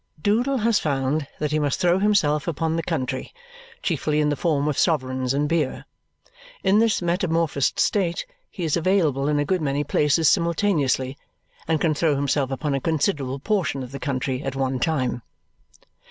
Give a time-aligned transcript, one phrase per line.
[0.19, 3.31] Doodle has found that he must throw himself upon the country,
[3.83, 5.85] chiefly in the form of sovereigns and beer.
[6.63, 11.19] In this metamorphosed state he is available in a good many places simultaneously
[11.67, 15.21] and can throw himself upon a considerable portion of the country at one time.